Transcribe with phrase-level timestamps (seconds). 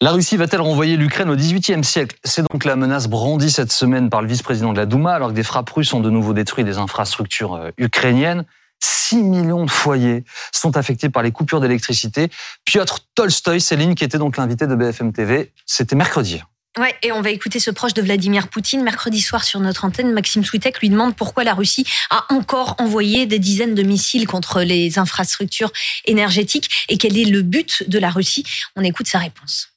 [0.00, 2.16] La Russie va-t-elle renvoyer l'Ukraine au XVIIIe siècle?
[2.24, 5.34] C'est donc la menace brandie cette semaine par le vice-président de la Douma, alors que
[5.34, 8.44] des frappes russes ont de nouveau détruit des infrastructures euh, ukrainiennes.
[8.80, 12.28] 6 millions de foyers sont affectés par les coupures d'électricité.
[12.64, 16.42] Piotr Tolstoï, Céline, qui était donc l'invité de BFM TV, c'était mercredi.
[16.76, 18.82] Ouais, et on va écouter ce proche de Vladimir Poutine.
[18.82, 23.26] Mercredi soir sur notre antenne, Maxime Switek lui demande pourquoi la Russie a encore envoyé
[23.26, 25.70] des dizaines de missiles contre les infrastructures
[26.04, 28.44] énergétiques et quel est le but de la Russie.
[28.74, 29.73] On écoute sa réponse.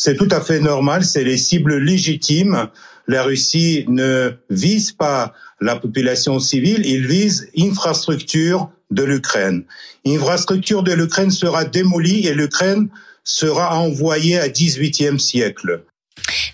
[0.00, 2.68] C'est tout à fait normal, c'est les cibles légitimes.
[3.08, 9.64] La Russie ne vise pas la population civile, il vise infrastructure de l'Ukraine.
[10.06, 12.88] Infrastructure de l'Ukraine sera démolie et l'Ukraine
[13.24, 15.82] sera envoyée à 18e siècle.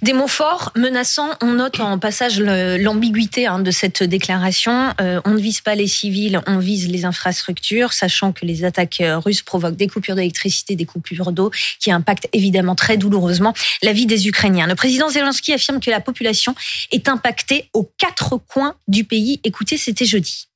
[0.02, 1.30] Des mots forts, menaçants.
[1.40, 4.92] On note en passage l'ambiguïté hein, de cette déclaration.
[5.00, 9.00] Euh, on ne vise pas les civils, on vise les infrastructures, sachant que les attaques
[9.00, 13.92] euh, russes provoquent des coupures d'électricité, des coupures d'eau, qui impactent évidemment très douloureusement la
[13.92, 14.66] vie des Ukrainiens.
[14.66, 16.54] Le président Zelensky affirme que la population
[16.92, 19.40] est impactée aux quatre coins du pays.
[19.44, 20.48] Écoutez, c'était jeudi.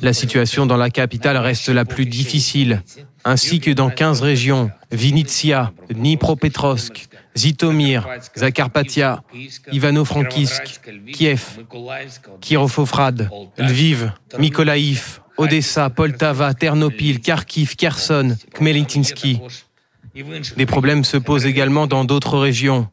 [0.00, 2.82] La situation dans la capitale reste la plus difficile,
[3.24, 9.22] ainsi que dans 15 régions, Vinitsia, Dnipropetrovsk, Zitomir, Zakarpatia,
[9.70, 10.80] Ivano-Frankivsk,
[11.12, 11.42] Kiev,
[12.40, 19.40] Kirovofrad, Lviv, Mykolaïv, Odessa, Poltava, Ternopil, Kharkiv, Kherson, Khmelnytsky.
[20.56, 22.88] Des problèmes se posent également dans d'autres régions,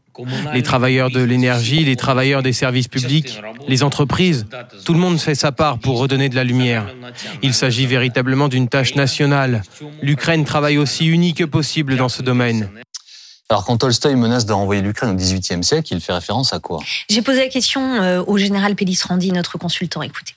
[0.54, 4.46] les travailleurs de l'énergie, les travailleurs des services publics, les entreprises,
[4.86, 6.94] tout le monde fait sa part pour redonner de la lumière.
[7.42, 9.64] Il s'agit véritablement d'une tâche nationale.
[10.02, 12.70] L'Ukraine travaille aussi uni que possible dans ce domaine.
[13.50, 16.80] Alors quand Tolstoï menace de renvoyer l'Ukraine au XVIIIe siècle, il fait référence à quoi?
[17.10, 18.76] J'ai posé la question euh, au général
[19.08, 20.02] Randi, notre consultant.
[20.02, 20.34] Écoutez.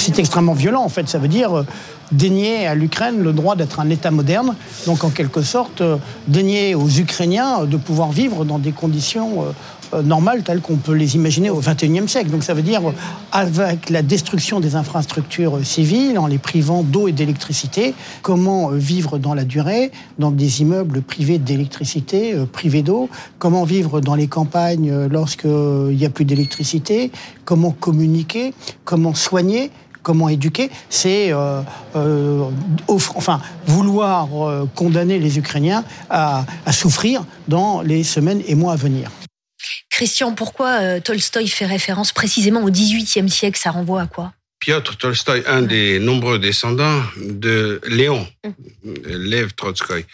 [0.00, 1.08] C'est extrêmement violent en fait.
[1.08, 1.66] Ça veut dire euh,
[2.12, 4.54] dénier à l'Ukraine le droit d'être un État moderne.
[4.86, 5.96] Donc en quelque sorte, euh,
[6.28, 9.44] dénier aux Ukrainiens de pouvoir vivre dans des conditions
[10.04, 12.30] normales telles qu'on peut les imaginer au XXIe siècle.
[12.30, 12.82] Donc ça veut dire
[13.32, 19.34] avec la destruction des infrastructures civiles, en les privant d'eau et d'électricité, comment vivre dans
[19.34, 25.96] la durée, dans des immeubles privés d'électricité, privés d'eau, comment vivre dans les campagnes lorsqu'il
[25.96, 27.10] n'y a plus d'électricité,
[27.44, 29.70] comment communiquer, comment soigner
[30.08, 31.60] comment éduquer, c'est euh,
[31.94, 32.44] euh,
[32.88, 39.10] enfin, vouloir euh, condamner les Ukrainiens à, souffrir dans les semaines et mois à venir.
[39.98, 43.58] Christian, pourquoi Tolstoï fait référence précisément au XVIIIe siècle?
[43.58, 44.32] Ça renvoie à quoi?
[44.60, 48.92] Piotr Tolstoï, un des nombreux descendants de Léon, mmh.
[49.06, 50.04] Lev Trotsky.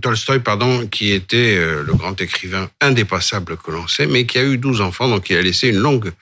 [0.00, 4.56] Tolstoï, pardon, qui était le grand écrivain indépassable que l'on sait, mais qui a eu
[4.56, 6.12] 12 enfants, donc il a laissé une longue,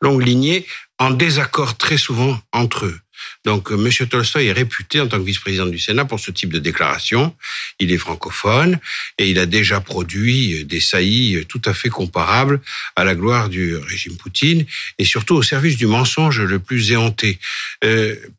[0.00, 0.66] longue lignée
[0.98, 2.98] en désaccord très souvent entre eux.
[3.44, 4.08] Donc, euh, M.
[4.08, 7.34] Tolstoï est réputé en tant que vice-président du Sénat pour ce type de déclaration.
[7.80, 8.78] Il est francophone
[9.18, 12.60] et il a déjà produit euh, des saillies euh, tout à fait comparables
[12.94, 14.64] à la gloire du régime Poutine
[14.98, 17.38] et surtout au service du mensonge le plus éhonté.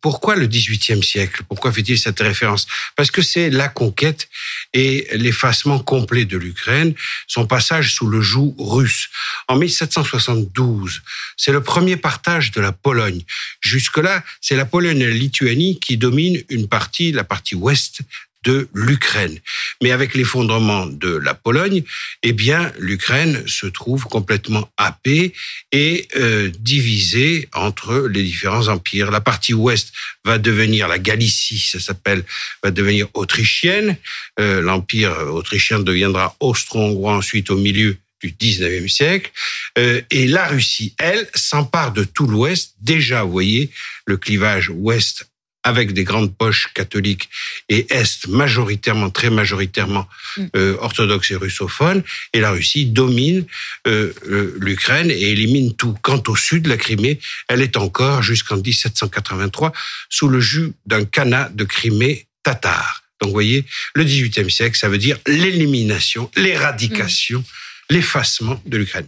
[0.01, 1.43] pourquoi le XVIIIe siècle?
[1.47, 2.67] Pourquoi fait-il cette référence?
[2.95, 4.29] Parce que c'est la conquête
[4.73, 6.93] et l'effacement complet de l'Ukraine,
[7.27, 9.09] son passage sous le joug russe.
[9.47, 11.01] En 1772,
[11.35, 13.21] c'est le premier partage de la Pologne.
[13.61, 18.01] Jusque-là, c'est la Pologne la Lituanie qui dominent une partie, la partie ouest
[18.43, 19.39] de l'Ukraine.
[19.81, 21.83] Mais avec l'effondrement de la Pologne,
[22.23, 25.33] eh bien, l'Ukraine se trouve complètement happée
[25.71, 29.11] et euh, divisée entre les différents empires.
[29.11, 29.93] La partie ouest
[30.25, 32.23] va devenir la Galicie, ça s'appelle,
[32.61, 33.97] va devenir autrichienne.
[34.39, 39.31] Euh, L'empire autrichien deviendra austro-hongrois ensuite au milieu du 19e siècle.
[39.77, 42.75] Euh, et la Russie, elle, s'empare de tout l'Ouest.
[42.81, 43.69] Déjà, vous voyez,
[44.05, 45.27] le clivage Ouest
[45.65, 47.29] avec des grandes poches catholiques
[47.69, 50.45] et Est majoritairement, très majoritairement mm.
[50.57, 53.45] euh, orthodoxe et russophone, et la Russie domine
[53.87, 54.13] euh,
[54.59, 55.95] l'Ukraine et élimine tout.
[56.01, 59.71] Quant au sud, la Crimée, elle est encore jusqu'en 1783
[60.09, 63.03] sous le jus d'un canat de Crimée tatar.
[63.21, 63.63] Donc vous voyez,
[63.95, 67.39] le XVIIIe siècle, ça veut dire l'élimination, l'éradication.
[67.39, 67.43] Mm
[67.89, 69.07] l'effacement de l'Ukraine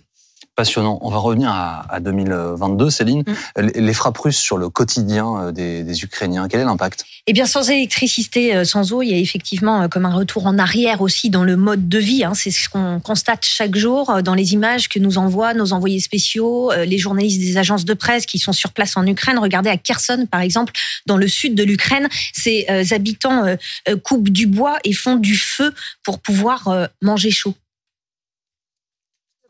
[0.55, 0.97] passionnant.
[1.01, 3.23] On va revenir à, 2022, Céline.
[3.27, 3.67] Mm.
[3.75, 7.05] Les frappes russes sur le quotidien euh, des, Ukrainiens, quel est l'impact?
[7.27, 10.45] Eh bien, sans électricité, euh, sans eau, il y a effectivement euh, comme un retour
[10.45, 12.23] en arrière aussi dans le mode de vie.
[12.23, 12.33] Hein.
[12.33, 16.71] C'est ce qu'on constate chaque jour dans les images que nous envoient nos envoyés spéciaux,
[16.85, 19.37] les journalistes des agences de presse qui sont sur place en Ukraine.
[19.37, 20.73] Regardez à Kherson, par exemple,
[21.05, 23.43] dans le sud de l'Ukraine, ces habitants
[24.03, 25.73] coupent du bois et font du feu
[26.03, 27.55] pour pouvoir manger chaud.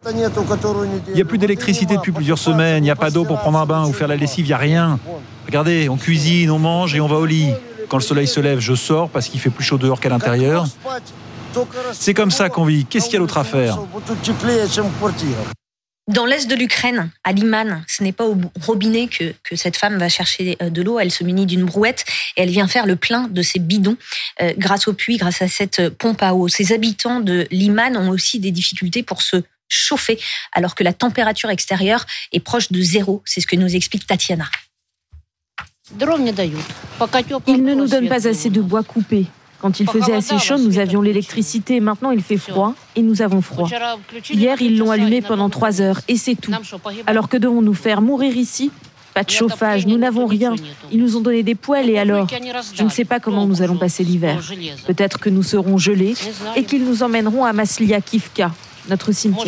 [0.08, 3.58] Il n'y a plus d'électricité depuis plusieurs semaines, il n'y a pas d'eau pour prendre
[3.58, 5.00] un bain ou faire la lessive, il n'y a rien.
[5.46, 7.52] Regardez, on cuisine, on mange et on va au lit.
[7.90, 10.66] Quand le soleil se lève, je sors parce qu'il fait plus chaud dehors qu'à l'intérieur.
[11.94, 12.86] C'est comme ça qu'on vit.
[12.86, 13.80] Qu'est-ce qu'il y a d'autre à faire?
[16.08, 20.08] Dans l'est de l'Ukraine, à Liman, ce n'est pas au robinet que, cette femme va
[20.08, 21.00] chercher euh, de l'eau.
[21.00, 22.06] Elle se munit d'une brouette
[22.38, 23.98] et elle vient faire le plein de ses bidons
[24.40, 26.48] euh, grâce au puits, grâce à cette pompe à eau.
[26.48, 30.20] Ces habitants de Liman ont aussi des difficultés pour se chauffer
[30.54, 33.22] alors que la température extérieure est proche de zéro.
[33.26, 34.46] C'est ce que nous explique Tatiana.
[37.48, 39.28] Ils ne nous donnent pas assez de bois coupé.
[39.62, 41.80] Quand il faisait assez chaud, nous avions l'électricité.
[41.80, 43.68] Maintenant, il fait froid et nous avons froid.
[44.30, 46.54] Hier, ils l'ont allumé pendant trois heures et c'est tout.
[47.08, 48.72] Alors que devons-nous faire Mourir ici?
[49.16, 50.56] Pas de chauffage, nous n'avons rien.
[50.92, 52.28] Ils nous ont donné des poêles et alors
[52.74, 54.42] Je ne sais pas comment nous allons passer l'hiver.
[54.86, 56.16] Peut-être que nous serons gelés
[56.58, 58.52] et qu'ils nous emmèneront à Maslia Kivka,
[58.90, 59.44] notre cimetière.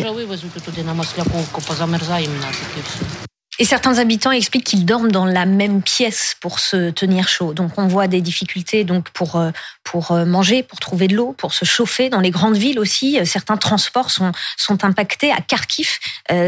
[3.60, 7.54] Et certains habitants expliquent qu'ils dorment dans la même pièce pour se tenir chaud.
[7.54, 9.50] Donc on voit des difficultés donc pour euh,
[9.82, 12.08] pour euh, manger, pour trouver de l'eau, pour se chauffer.
[12.08, 15.32] Dans les grandes villes aussi, euh, certains transports sont sont impactés.
[15.32, 15.98] À Kharkiv,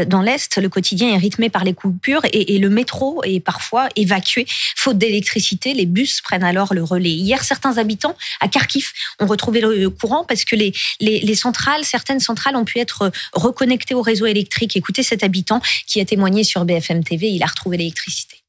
[0.07, 4.45] dans l'est, le quotidien est rythmé par les coupures et, le métro est parfois évacué
[4.75, 5.73] faute d'électricité.
[5.73, 7.09] Les bus prennent alors le relais.
[7.09, 11.83] Hier, certains habitants à Kharkiv ont retrouvé le courant parce que les les, les centrales,
[11.83, 14.77] certaines centrales ont pu être reconnectées au réseau électrique.
[14.77, 18.40] Écoutez cet habitant qui a témoigné sur BFM TV, il a retrouvé l'électricité.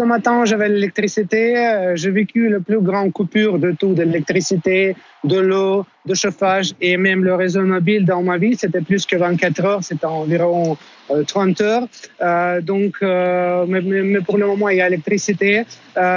[0.00, 1.58] Ce matin, j'avais l'électricité.
[1.58, 6.72] Euh, j'ai vécu la plus grande coupure de tout, de l'électricité, de l'eau, de chauffage
[6.80, 8.56] et même le réseau mobile dans ma vie.
[8.56, 10.78] C'était plus que 24 heures, c'était environ
[11.26, 11.88] 30 euh, heures.
[12.22, 15.64] Euh, donc, mais, pour le moment, il y a l'électricité.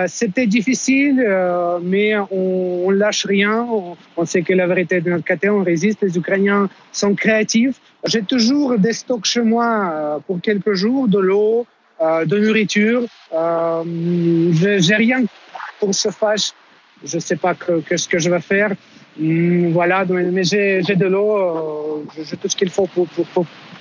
[0.07, 1.15] c'était difficile,
[1.83, 3.67] mais on, ne lâche rien.
[4.15, 5.99] On, sait que la vérité de notre côté, on résiste.
[6.03, 7.81] Les Ukrainiens sont créatifs.
[8.05, 11.65] J'ai toujours des stocks chez moi pour quelques jours, de l'eau,
[12.01, 13.07] de nourriture.
[13.33, 13.83] Euh,
[14.79, 15.23] j'ai rien
[15.79, 16.51] pour le chauffage.
[17.03, 18.71] Je ne sais pas que, ce que je vais faire.
[19.17, 23.07] Hmm, voilà, mais j'ai de l'eau, euh, j'ai tout ce qu'il faut pour,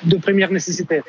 [0.05, 1.03] de première nécessité.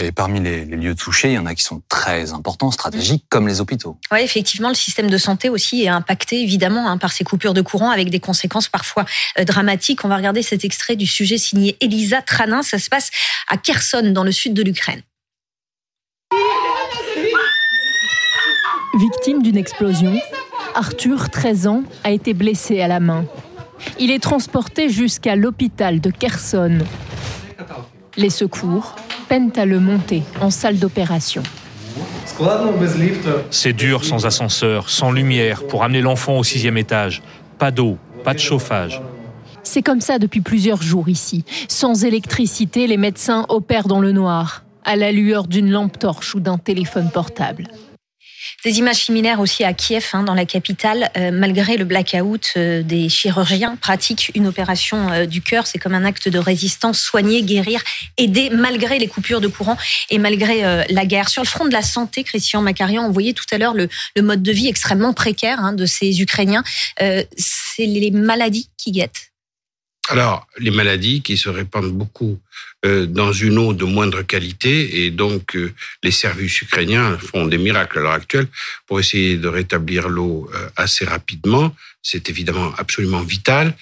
[0.00, 3.46] Et parmi les, lieux touchés, il y en a qui sont très importants, stratégiques, comme
[3.46, 3.96] les hôpitaux.
[4.10, 7.60] Oui, effectivement, le système de santé aussi est impacté évidemment hein, par ces coupures de
[7.60, 9.04] courant avec des conséquences parfois
[9.46, 10.04] dramatiques.
[10.04, 12.62] On va regarder cet extrait du sujet signé Elisa Tranin.
[12.62, 13.10] Ça se passe
[13.46, 15.02] à Kherson, dans le sud de l'Ukraine.
[18.96, 20.14] Victime d'une explosion,
[20.76, 23.24] Arthur, 13 ans, a été blessé à la main.
[23.98, 26.78] Il est transporté jusqu'à l'hôpital de Kherson.
[28.16, 28.94] Les secours
[29.28, 31.42] peinent à le monter en salle d'opération.
[33.50, 37.20] C'est dur sans ascenseur, sans lumière, pour amener l'enfant au sixième étage.
[37.58, 39.02] Pas d'eau, pas de chauffage.
[39.64, 41.44] C'est comme ça depuis plusieurs jours ici.
[41.68, 46.40] Sans électricité, les médecins opèrent dans le noir, à la lueur d'une lampe torche ou
[46.40, 47.66] d'un téléphone portable.
[48.64, 51.10] Des images similaires aussi à Kiev, hein, dans la capitale.
[51.18, 55.66] Euh, malgré le blackout, euh, des chirurgiens pratiquent une opération euh, du cœur.
[55.66, 57.82] C'est comme un acte de résistance, soigner, guérir,
[58.16, 59.76] aider, malgré les coupures de courant
[60.08, 61.28] et malgré la guerre.
[61.28, 63.88] Sur le front de la santé, Christian Macarian, on voyait tout à l'heure le,
[64.22, 66.64] mode de vie extrêmement précaire hein, de ces Ukrainiens.
[66.98, 69.34] C'est les maladies qui guettent.
[70.10, 72.36] Alors, les maladies qui se répandent beaucoup euh,
[73.06, 75.72] dans une eau de moindre qualité, et donc euh,
[76.02, 78.46] les services ukrainiens font des miracles à l'heure actuelle
[78.86, 81.74] pour essayer de rétablir l'eau euh, assez rapidement.
[82.02, 83.74] C'est évidemment absolument vital,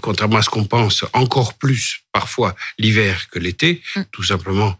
[0.00, 4.02] contrairement à ce qu'on pense, encore plus parfois l'hiver que l'été, mm.
[4.12, 4.78] tout simplement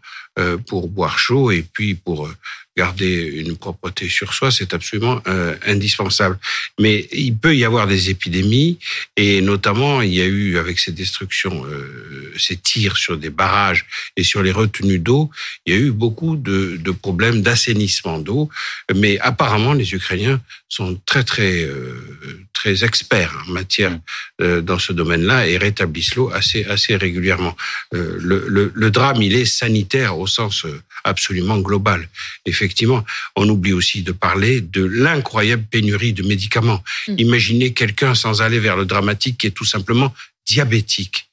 [0.67, 2.29] pour boire chaud et puis pour
[2.75, 6.39] garder une propreté sur soi, c'est absolument euh, indispensable.
[6.79, 8.79] Mais il peut y avoir des épidémies,
[9.15, 13.85] et notamment il y a eu avec ces destructions, euh, ces tirs sur des barrages
[14.15, 15.29] et sur les retenues d'eau,
[15.65, 18.49] il y a eu beaucoup de, de problèmes d'assainissement d'eau.
[18.95, 23.97] Mais apparemment, les Ukrainiens sont très très euh, très experts en matière
[24.41, 27.55] euh, dans ce domaine-là et rétablissent l'eau assez assez régulièrement.
[27.93, 30.65] Euh, le, le, le, drame, il est sanitaire au sens
[31.03, 32.07] absolument global.
[32.45, 33.03] Effectivement,
[33.35, 36.83] on oublie aussi de parler de l'incroyable pénurie de médicaments.
[37.07, 37.15] Mm.
[37.19, 40.13] Imaginez quelqu'un sans aller vers le dramatique qui est tout simplement
[40.47, 41.29] diabétique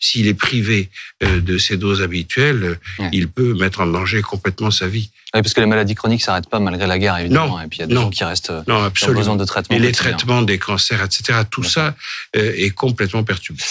[0.00, 0.90] s'il est privé
[1.22, 2.78] euh, de ses doses habituelles,
[3.12, 5.10] il peut mettre en danger complètement sa vie.
[5.34, 7.58] Oui, parce que les maladies chroniques s'arrêtent pas malgré la guerre, évidemment.
[7.58, 9.20] Non, et puis il y a des gens qui restent euh, non, absolument.
[9.20, 9.76] besoin de traitement.
[9.76, 11.94] Et les traitements des cancers, etc., tout ça
[12.36, 13.62] euh, est complètement perturbé.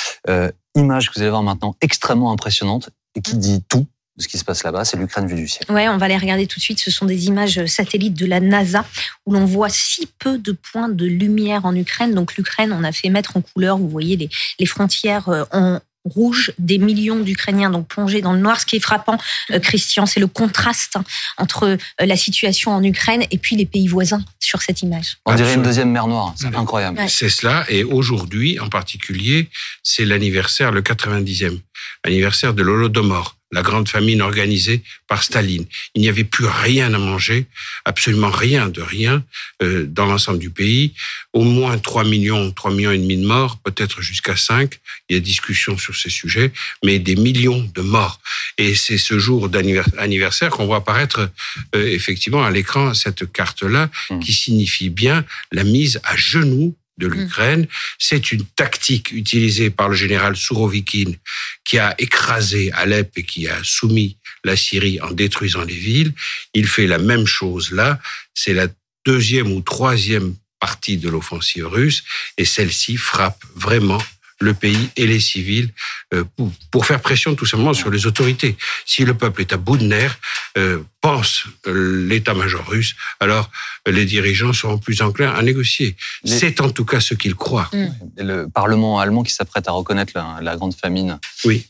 [0.75, 4.37] image que vous allez voir maintenant extrêmement impressionnante et qui dit tout de ce qui
[4.37, 5.63] se passe là-bas, c'est l'Ukraine vue du ciel.
[5.69, 6.79] Ouais, on va les regarder tout de suite.
[6.79, 8.85] Ce sont des images satellites de la NASA
[9.25, 12.13] où l'on voit si peu de points de lumière en Ukraine.
[12.13, 16.51] Donc l'Ukraine, on a fait mettre en couleur, vous voyez les, les frontières en rouge,
[16.57, 18.59] des millions d'Ukrainiens donc plongés dans le noir.
[18.59, 19.17] Ce qui est frappant,
[19.51, 21.03] euh, Christian, c'est le contraste hein,
[21.37, 25.17] entre euh, la situation en Ukraine et puis les pays voisins sur cette image.
[25.25, 26.99] On dirait une deuxième mer Noire, c'est incroyable.
[27.09, 29.49] C'est cela, et aujourd'hui en particulier,
[29.83, 31.59] c'est l'anniversaire, le 90e
[32.03, 35.65] anniversaire de l'Holodomor la grande famine organisée par Staline.
[35.95, 37.45] Il n'y avait plus rien à manger,
[37.85, 39.23] absolument rien de rien
[39.63, 40.93] euh, dans l'ensemble du pays.
[41.33, 44.79] Au moins 3 millions, 3 millions et demi de morts, peut-être jusqu'à 5.
[45.09, 46.51] Il y a discussion sur ces sujets,
[46.83, 48.19] mais des millions de morts.
[48.57, 51.29] Et c'est ce jour d'anniversaire qu'on voit apparaître
[51.75, 54.19] euh, effectivement à l'écran cette carte-là, mmh.
[54.19, 57.11] qui signifie bien la mise à genoux de mm.
[57.11, 57.67] l'Ukraine.
[57.99, 61.15] C'est une tactique utilisée par le général Sourovikine
[61.63, 66.13] qui a écrasé Alep et qui a soumis la Syrie en détruisant les villes.
[66.53, 67.99] Il fait la même chose là.
[68.33, 68.67] C'est la
[69.05, 72.03] deuxième ou troisième partie de l'offensive russe
[72.37, 74.01] et celle-ci frappe vraiment
[74.39, 75.69] le pays et les civils
[76.13, 76.23] euh,
[76.71, 78.55] pour, faire pression tout simplement sur les autorités.
[78.85, 80.19] Si le peuple est à bout de nerfs,
[80.57, 83.49] euh, pense euh, l'état-major russe, alors
[83.87, 85.95] les dirigeants seront plus enclins à négocier.
[86.23, 87.69] C'est en tout cas ce qu'ils croient.
[87.73, 87.87] Mm.
[88.17, 91.67] Le Parlement allemand qui s'apprête à reconnaître la, grande famine oui.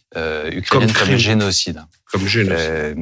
[0.51, 1.81] ukrainienne comme, génocide.
[2.11, 2.95] Comme génocide.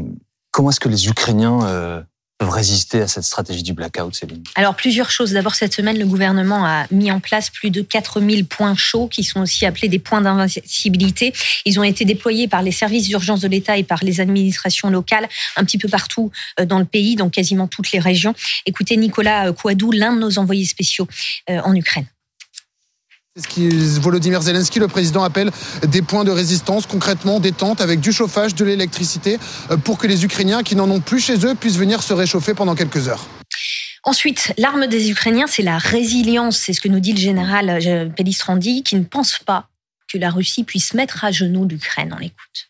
[0.52, 2.06] comment est-ce que les Ukrainiens
[2.38, 5.32] peuvent résister à cette stratégie du blackout, Céline Alors, plusieurs choses.
[5.32, 9.24] D'abord, cette semaine, le gouvernement a mis en place plus de 4000 points chauds, qui
[9.24, 11.34] sont aussi appelés des points d'invincibilité.
[11.66, 15.30] Ils ont été déployés par les services d'urgence de l'État et par les administrations locales,
[15.56, 18.36] un petit peu partout euh, dans le pays, dans quasiment toutes les régions.
[18.66, 21.08] Écoutez Nicolas Kouadou, l'un de nos envoyés spéciaux
[21.50, 22.06] euh, en Ukraine.
[23.38, 25.52] C'est ce Volodymyr Zelensky, le président, appelle
[25.86, 29.38] des points de résistance, concrètement des tentes avec du chauffage, de l'électricité,
[29.72, 32.54] euh, pour que les Ukrainiens qui n'en ont plus chez eux puissent venir se réchauffer
[32.54, 33.28] pendant quelques heures.
[34.04, 36.60] Ensuite, l'arme des Ukrainiens, c'est la résilience.
[36.60, 39.68] C'est ce que nous dit le général euh, Pellistrandi, qui ne pense pas
[40.08, 42.14] que la Russie puisse mettre à genoux l'Ukraine.
[42.16, 42.70] On l'écoute.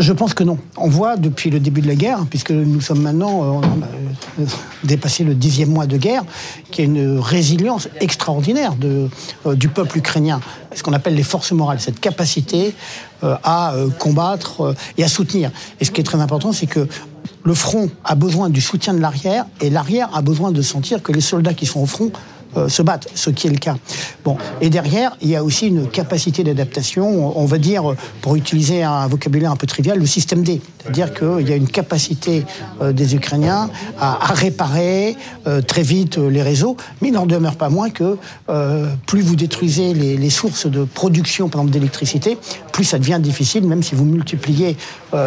[0.00, 0.58] Je pense que non.
[0.76, 4.46] On voit depuis le début de la guerre, puisque nous sommes maintenant, euh, a
[4.84, 6.24] dépassé le dixième mois de guerre,
[6.70, 10.40] qu'il y a une résilience extraordinaire euh, du peuple ukrainien,
[10.74, 12.74] ce qu'on appelle les forces morales, cette capacité
[13.22, 15.50] euh, à combattre et à soutenir.
[15.80, 16.88] Et ce qui est très important, c'est que
[17.44, 21.12] le front a besoin du soutien de l'arrière et l'arrière a besoin de sentir que
[21.12, 22.10] les soldats qui sont au front
[22.56, 23.76] euh, se battent, ce qui est le cas.
[24.24, 28.82] Bon, et derrière, il y a aussi une capacité d'adaptation, on va dire, pour utiliser
[28.82, 30.60] un vocabulaire un peu trivial, le système D.
[30.80, 32.44] C'est-à-dire qu'il y a une capacité
[32.80, 37.68] euh, des Ukrainiens à, réparer euh, très vite les réseaux, mais il n'en demeure pas
[37.68, 38.16] moins que
[39.06, 42.38] plus vous détruisez les, sources de production, par exemple d'électricité,
[42.72, 44.76] plus ça devient difficile, même si vous multipliez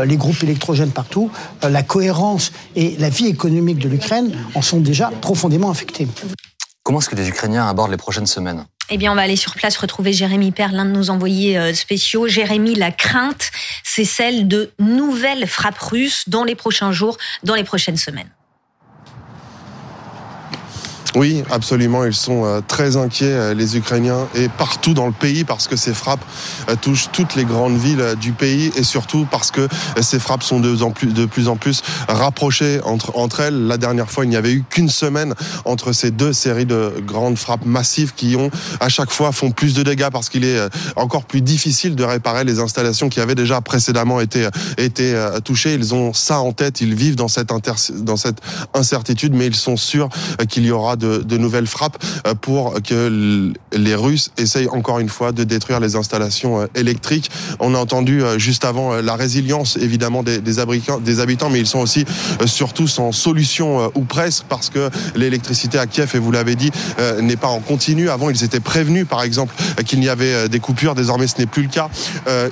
[0.05, 1.29] les groupes électrogènes partout,
[1.63, 6.07] la cohérence et la vie économique de l'Ukraine en sont déjà profondément affectées.
[6.87, 9.53] Comment est-ce que les Ukrainiens abordent les prochaines semaines eh bien, on va aller sur
[9.55, 12.29] place retrouver Jérémy Père, l'un de nos envoyés euh, spéciaux.
[12.29, 13.51] Jérémy, la crainte,
[13.83, 18.29] c'est celle de nouvelles frappes russes dans les prochains jours, dans les prochaines semaines.
[21.17, 22.05] Oui, absolument.
[22.05, 25.75] Ils sont euh, très inquiets, euh, les Ukrainiens, et partout dans le pays, parce que
[25.75, 26.23] ces frappes
[26.69, 29.67] euh, touchent toutes les grandes villes du pays, et surtout parce que
[29.99, 33.65] ces frappes sont de plus en plus, rapprochées entre, elles.
[33.65, 35.33] La dernière fois, il n'y avait eu qu'une semaine
[35.65, 39.73] entre ces deux séries de grandes frappes massives qui ont, à chaque fois, font plus
[39.73, 40.59] de dégâts parce qu'il est
[40.95, 44.47] encore plus difficile de réparer les installations qui avaient déjà précédemment été,
[44.77, 45.73] été touchées.
[45.73, 47.49] Ils ont ça en tête, ils vivent dans cette,
[48.03, 48.37] dans cette
[48.75, 50.09] incertitude, mais ils sont sûrs
[50.47, 55.09] qu'il y aura de de, nouvelles frappes euh, pour que les Russes essayent encore une
[55.09, 57.29] fois de détruire les installations euh, électriques.
[57.59, 61.79] On a entendu euh, juste avant la résilience évidemment des, des, habitants, mais ils sont
[61.79, 62.05] aussi
[62.45, 66.71] surtout sans solution ou presque parce que l'électricité à Kiev, et vous l'avez dit,
[67.21, 68.09] n'est pas en continu.
[68.09, 69.53] Avant, ils étaient prévenus, par exemple,
[69.85, 70.95] qu'il y avait des coupures.
[70.95, 71.89] Désormais, ce n'est plus le cas.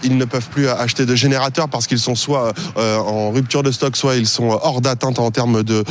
[0.04, 3.96] Ils ne peuvent plus acheter de générateurs parce qu'ils sont soit en rupture de stock,
[3.96, 5.84] soit ils sont hors d'atteinte en termes de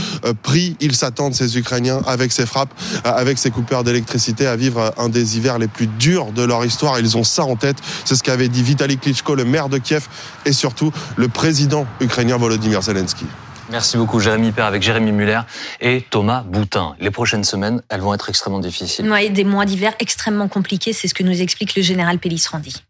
[0.42, 0.76] prix.
[0.80, 2.70] Ils s'attendent, ces Ukrainiens, avec ces frappe
[3.06, 6.64] euh, avec ces coupeurs d'électricité à vivre un des hivers les plus durs de leur
[6.64, 6.98] histoire.
[6.98, 7.76] Ils ont ça en tête.
[8.04, 10.08] C'est ce qu'avait dit Vitaly Klitschko, le maire de Kiev,
[10.44, 13.26] et surtout le président ukrainien Volodymyr Zelensky.
[13.70, 15.40] Merci beaucoup, Jérémy Père, avec Jérémy Muller
[15.80, 16.94] et Thomas Boutin.
[17.00, 19.10] Les prochaines semaines, elles vont être extrêmement difficiles.
[19.10, 22.84] Oui, des mois d'hiver extrêmement compliqués, c'est ce que nous explique le général Pellistrandi.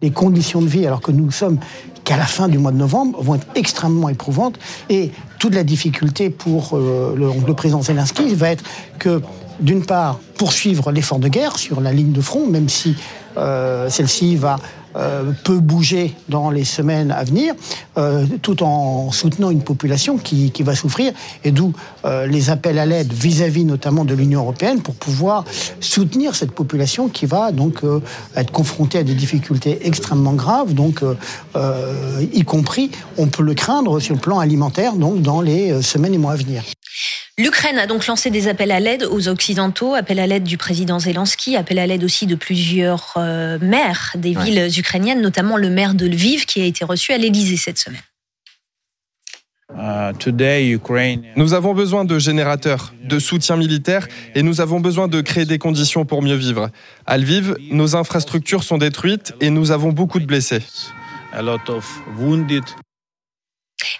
[0.00, 1.58] Les conditions de vie, alors que nous sommes
[2.04, 4.58] qu'à la fin du mois de novembre, vont être extrêmement éprouvantes.
[4.88, 8.64] Et toute la difficulté pour euh, le, président Zelensky va être
[8.98, 9.20] que,
[9.60, 12.96] d'une part, poursuivre l'effort de guerre sur la ligne de front, même si
[13.36, 14.58] euh, celle-ci va
[15.44, 17.54] peut bouger dans les semaines à venir,
[18.42, 21.12] tout en soutenant une population qui, qui va souffrir,
[21.44, 21.72] et d'où
[22.26, 25.44] les appels à l'aide vis-à-vis notamment de l'Union européenne pour pouvoir
[25.80, 27.80] soutenir cette population qui va donc
[28.36, 31.02] être confrontée à des difficultés extrêmement graves, donc
[32.32, 36.18] y compris, on peut le craindre sur le plan alimentaire, donc dans les semaines et
[36.18, 36.64] mois à venir.
[37.38, 40.98] L'Ukraine a donc lancé des appels à l'aide aux Occidentaux, appel à l'aide du président
[40.98, 45.94] Zelensky, appel à l'aide aussi de plusieurs euh, maires des villes ukrainiennes, notamment le maire
[45.94, 48.02] de Lviv qui a été reçu à l'Élysée cette semaine.
[49.70, 50.12] Uh,
[51.36, 55.58] nous avons besoin de générateurs, de soutien militaire et nous avons besoin de créer des
[55.58, 56.70] conditions pour mieux vivre.
[57.06, 60.62] À Lviv, nos infrastructures sont détruites et nous avons beaucoup de blessés.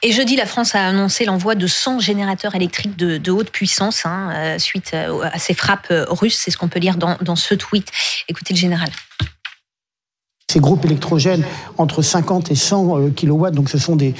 [0.03, 4.31] Et jeudi, la France a annoncé l'envoi de 100 générateurs électriques de, haute puissance hein,
[4.33, 6.41] euh, suite euh, à ces frappes euh, russes.
[6.43, 7.91] C'est ce qu'on peut lire dans, ce tweet.
[8.29, 8.91] Écoutez le général.
[10.51, 11.45] Ces groupes électrogènes
[11.77, 14.15] entre 50 et 100 kW, donc ce sont des,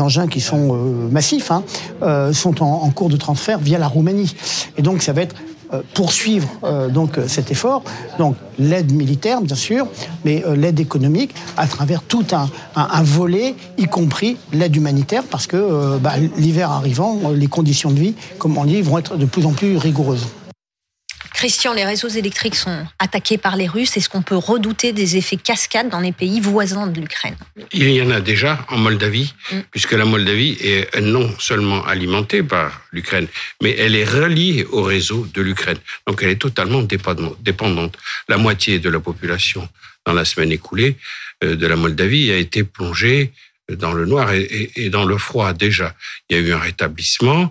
[0.00, 0.74] engins qui sont
[1.08, 1.62] massifs, hein,
[2.32, 4.34] sont en, en, cours de transfert via la Roumanie.
[4.76, 5.36] Et donc ça va être
[5.94, 7.82] poursuivre euh, donc cet effort.
[8.18, 9.86] Donc l'aide militaire, bien sûr,
[10.24, 15.46] mais euh, l'aide économique à travers tout un, un, volet, y compris l'aide humanitaire, parce
[15.46, 19.46] que bah, l'hiver arrivant, les conditions de vie, comme on dit, vont être de plus
[19.46, 20.26] en plus rigoureuses.
[21.40, 23.96] Christian, les réseaux électriques sont attaqués par les Russes.
[23.96, 27.34] Est-ce qu'on peut redouter des effets cascades dans les pays voisins de l'Ukraine?
[27.72, 29.60] Il y en a déjà en Moldavie, mm.
[29.70, 33.26] puisque la Moldavie est non seulement alimentée par l'Ukraine,
[33.62, 35.78] mais elle est reliée au réseau de l'Ukraine.
[36.06, 37.96] Donc elle est totalement dépendante.
[38.28, 39.66] La moitié de la population
[40.04, 40.98] dans la semaine écoulée
[41.42, 43.32] euh, de la Moldavie a été plongée
[43.76, 45.94] dans le noir et, dans le froid déjà.
[46.28, 47.50] Il y a eu un rétablissement.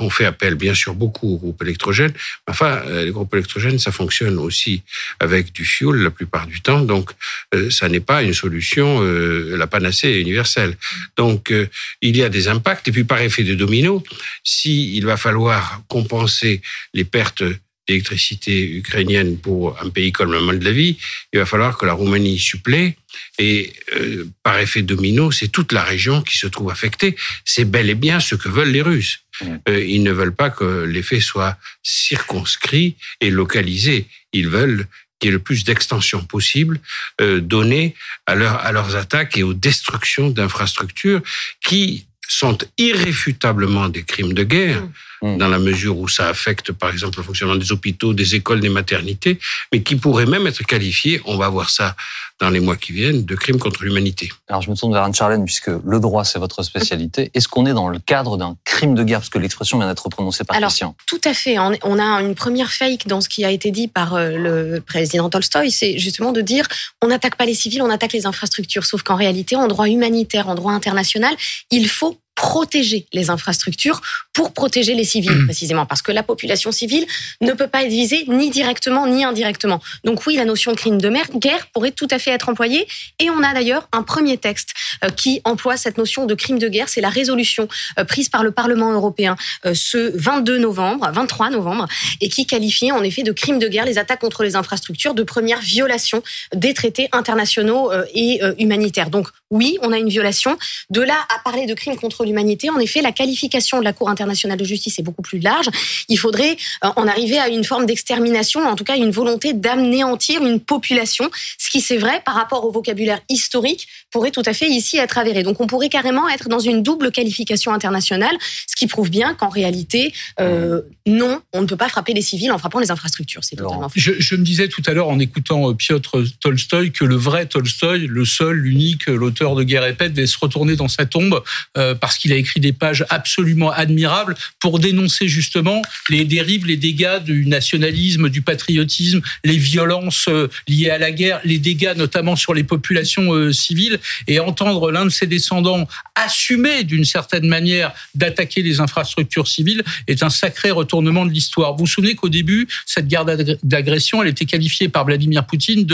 [0.00, 2.12] On, fait appel bien sûr beaucoup aux groupes électrogènes.
[2.46, 4.82] Enfin, euh, les groupes électrogènes, ça fonctionne aussi
[5.20, 6.82] avec du fioul la plupart du temps.
[6.82, 7.10] Donc,
[7.54, 10.76] euh, ça n'est pas une solution, euh, la panacée universelle.
[11.16, 11.52] Donc,
[12.00, 12.88] il y a des impacts.
[12.88, 14.02] Et puis, par effet de domino,
[14.44, 16.62] si il va falloir compenser
[16.94, 17.44] les pertes
[17.88, 20.98] d'électricité ukrainienne pour un pays comme la Moldavie,
[21.32, 22.96] il va falloir que la Roumanie supplée.
[23.38, 27.16] Et euh, par effet domino, c'est toute la région qui se trouve affectée.
[27.44, 29.20] C'est bel et bien ce que veulent les Russes.
[29.68, 34.06] Euh, ils ne veulent pas que l'effet soit circonscrit et localisé.
[34.32, 34.86] Ils veulent
[35.18, 36.80] qu'il y ait le plus d'extension possible
[37.20, 37.94] euh, donnée
[38.26, 41.22] à, à leurs attaques et aux destructions d'infrastructures
[41.64, 44.82] qui sont irréfutablement des crimes de guerre.
[45.22, 45.38] Mm.
[45.38, 48.68] dans la mesure où ça affecte, par exemple, le fonctionnement des hôpitaux, des écoles, des
[48.68, 49.38] maternités,
[49.72, 51.94] mais qui pourrait même être qualifié, on va voir ça
[52.40, 54.30] dans les mois qui viennent, de crimes contre l'humanité.
[54.48, 57.30] Alors je me tourne vers Anne-Charlène, puisque le droit, c'est votre spécialité.
[57.34, 59.20] Est-ce qu'on est dans le cadre d'un crime de guerre?
[59.20, 60.96] Parce que l'expression vient d'être prononcée par Alors, Christian.
[61.06, 61.56] Tout à fait.
[61.58, 65.30] On a une première fake dans ce qui a été dit par euh, le président
[65.30, 66.66] Tolstoï, c'est justement de dire
[67.00, 68.84] on n'attaque pas les civils, on attaque les infrastructures.
[68.84, 71.34] Sauf qu'en réalité, en droit humanitaire, en droit international,
[71.70, 74.00] il faut protéger les infrastructures
[74.32, 75.44] pour protéger les civils, mmh.
[75.44, 77.06] précisément, parce que la population civile
[77.40, 79.80] ne peut pas être visée ni directement ni indirectement.
[80.04, 82.86] Donc oui, la notion de crime de guerre pourrait tout à fait être employée,
[83.18, 84.70] et on a d'ailleurs un premier texte
[85.04, 87.68] euh, qui emploie cette notion de crime de guerre, c'est la résolution
[87.98, 91.86] euh, prise par le Parlement européen euh, ce 22 novembre, 23 novembre,
[92.20, 95.22] et qui qualifie en effet de crime de guerre les attaques contre les infrastructures de
[95.22, 96.22] première violation
[96.54, 99.10] des traités internationaux et humanitaires.
[99.10, 100.56] Donc oui, on a une violation.
[100.90, 104.08] De là à parler de crime contre l'humanité, en effet, la qualification de la Cour
[104.08, 105.66] internationale de justice est beaucoup plus large.
[106.08, 110.44] Il faudrait euh, en arriver à une forme d'extermination, en tout cas une volonté d'anéantir
[110.44, 114.68] une population, ce qui c'est vrai par rapport au vocabulaire historique pourrait tout à fait
[114.68, 115.42] ici être avéré.
[115.42, 118.36] Donc on pourrait carrément être dans une double qualification internationale,
[118.66, 122.52] ce qui prouve bien qu'en réalité, euh, non, on ne peut pas frapper les civils
[122.52, 123.44] en frappant les infrastructures.
[123.44, 124.00] C'est totalement faux.
[124.00, 127.44] Je, je, me disais tout à l'heure en écoutant euh, Piotr Tolstoï que le vrai
[127.44, 131.42] Tolstoï, le seul, l'unique, l'auteur de Guerre Paix, devait se retourner dans sa tombe
[131.76, 136.76] euh, parce qu'il a écrit des pages absolument admirables pour dénoncer justement les dérives, les
[136.76, 142.36] dégâts du nationalisme, du patriotisme, les violences euh, liées à la guerre, les dégâts notamment
[142.36, 147.92] sur les populations euh, civiles et entendre l'un de ses descendants assumer d'une certaine manière
[148.14, 151.72] d'attaquer les infrastructures civiles est un sacré retournement de l'histoire.
[151.72, 153.24] Vous vous souvenez qu'au début, cette guerre
[153.62, 155.86] d'agression, elle était qualifiée par Vladimir Poutine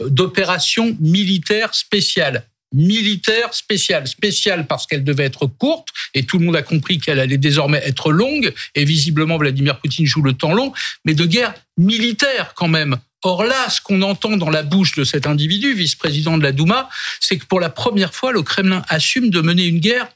[0.00, 4.06] d'opération militaire spéciale militaire spéciale.
[4.06, 7.82] Spéciale parce qu'elle devait être courte, et tout le monde a compris qu'elle allait désormais
[7.84, 10.72] être longue, et visiblement Vladimir Poutine joue le temps long,
[11.04, 12.96] mais de guerre militaire quand même.
[13.22, 16.90] Or là, ce qu'on entend dans la bouche de cet individu, vice-président de la Douma,
[17.20, 20.08] c'est que pour la première fois, le Kremlin assume de mener une guerre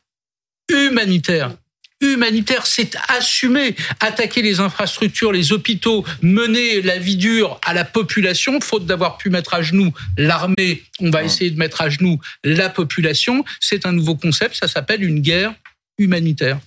[0.70, 1.54] humanitaire
[2.00, 8.60] humanitaire, c'est assumer, attaquer les infrastructures, les hôpitaux, mener la vie dure à la population,
[8.60, 12.68] faute d'avoir pu mettre à genoux l'armée, on va essayer de mettre à genoux la
[12.68, 13.44] population.
[13.60, 15.54] C'est un nouveau concept, ça s'appelle une guerre
[15.98, 16.58] humanitaire.